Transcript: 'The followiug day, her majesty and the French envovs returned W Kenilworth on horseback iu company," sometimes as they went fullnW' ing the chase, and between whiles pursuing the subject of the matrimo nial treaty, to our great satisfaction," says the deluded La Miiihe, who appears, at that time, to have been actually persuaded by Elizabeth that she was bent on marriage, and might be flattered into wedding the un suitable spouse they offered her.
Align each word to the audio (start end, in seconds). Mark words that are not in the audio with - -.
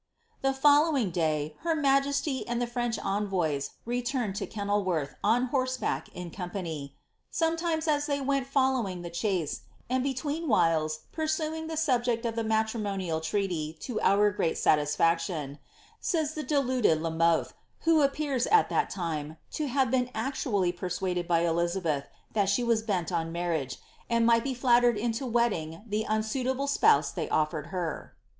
'The 0.41 0.51
followiug 0.51 1.13
day, 1.13 1.55
her 1.59 1.75
majesty 1.75 2.43
and 2.47 2.59
the 2.59 2.65
French 2.65 2.97
envovs 2.97 3.69
returned 3.85 4.33
W 4.33 4.49
Kenilworth 4.51 5.13
on 5.23 5.45
horseback 5.49 6.09
iu 6.15 6.31
company," 6.31 6.95
sometimes 7.29 7.87
as 7.87 8.07
they 8.07 8.19
went 8.19 8.51
fullnW' 8.51 8.89
ing 8.91 9.01
the 9.03 9.11
chase, 9.11 9.61
and 9.91 10.01
between 10.03 10.47
whiles 10.47 11.01
pursuing 11.11 11.67
the 11.67 11.77
subject 11.77 12.25
of 12.25 12.35
the 12.35 12.43
matrimo 12.43 12.95
nial 12.97 13.21
treaty, 13.21 13.77
to 13.81 14.01
our 14.01 14.31
great 14.31 14.57
satisfaction," 14.57 15.59
says 15.99 16.33
the 16.33 16.41
deluded 16.41 16.99
La 16.99 17.11
Miiihe, 17.11 17.51
who 17.81 18.01
appears, 18.01 18.47
at 18.47 18.69
that 18.69 18.89
time, 18.89 19.37
to 19.51 19.67
have 19.67 19.91
been 19.91 20.09
actually 20.15 20.71
persuaded 20.71 21.27
by 21.27 21.41
Elizabeth 21.41 22.05
that 22.33 22.49
she 22.49 22.63
was 22.63 22.81
bent 22.81 23.11
on 23.11 23.31
marriage, 23.31 23.77
and 24.09 24.25
might 24.25 24.43
be 24.43 24.55
flattered 24.55 24.97
into 24.97 25.27
wedding 25.27 25.83
the 25.85 26.07
un 26.07 26.23
suitable 26.23 26.65
spouse 26.65 27.11
they 27.11 27.29
offered 27.29 27.67
her. 27.67 28.15